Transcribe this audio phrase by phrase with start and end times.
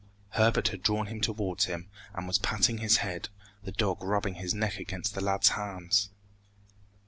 [0.29, 3.29] Herbert had drawn him towards him, and was patting his head,
[3.63, 6.09] the dog rubbing his neck against the lad's hands.